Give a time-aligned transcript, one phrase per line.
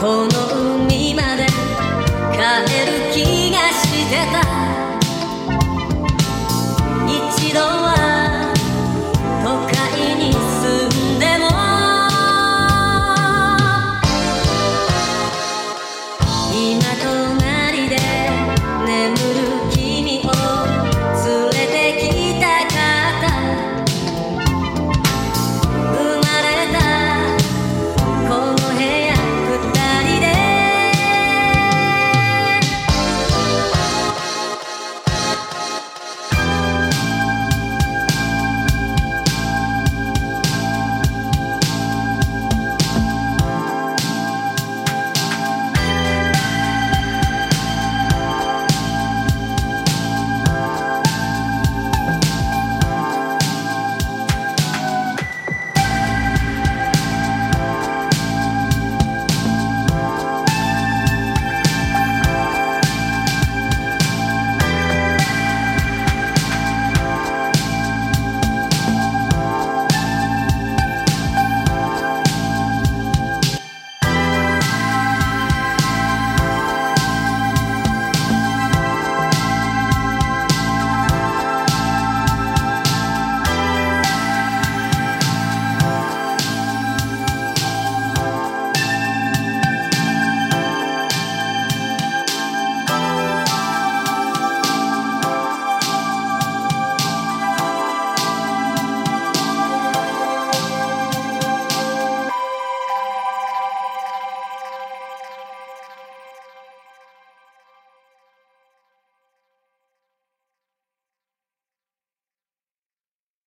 [0.00, 0.39] この